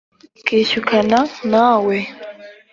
rikishyukana 0.35 1.17
na 1.51 1.63
we. 1.85 1.97